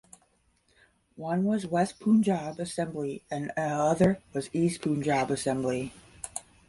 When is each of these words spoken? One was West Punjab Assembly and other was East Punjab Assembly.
One 1.15 1.43
was 1.43 1.67
West 1.67 1.99
Punjab 1.99 2.59
Assembly 2.59 3.21
and 3.29 3.51
other 3.55 4.19
was 4.33 4.49
East 4.51 4.81
Punjab 4.81 5.29
Assembly. 5.29 5.93